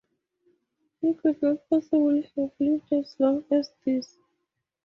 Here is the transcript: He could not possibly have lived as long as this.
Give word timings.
He 0.99 1.13
could 1.13 1.39
not 1.43 1.69
possibly 1.69 2.27
have 2.35 2.49
lived 2.57 2.91
as 2.91 3.15
long 3.19 3.45
as 3.51 3.69
this. 3.85 4.17